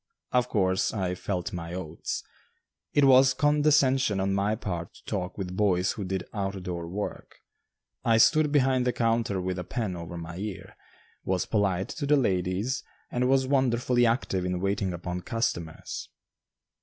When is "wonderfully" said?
13.45-14.07